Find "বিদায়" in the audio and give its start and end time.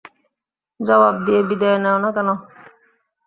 1.49-1.79